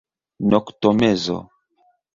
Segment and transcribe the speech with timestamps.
[0.53, 1.37] Noktomezo.